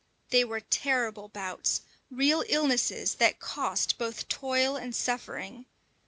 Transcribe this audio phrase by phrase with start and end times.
[0.31, 5.67] They were terrible bouts, real illnesses that cost both toil and suffering.